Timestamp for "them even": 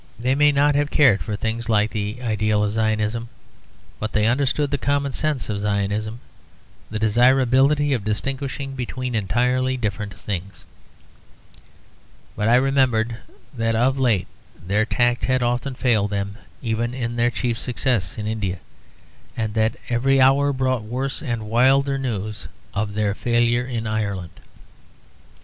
16.09-16.95